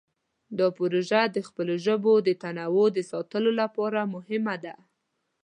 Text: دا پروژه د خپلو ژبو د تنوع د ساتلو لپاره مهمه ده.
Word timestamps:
دا 0.57 0.67
پروژه 0.77 1.21
د 1.35 1.37
خپلو 1.47 1.73
ژبو 1.85 2.13
د 2.27 2.29
تنوع 2.43 2.87
د 2.93 2.99
ساتلو 3.11 3.51
لپاره 3.61 4.01
مهمه 4.15 4.55
ده. 4.63 4.73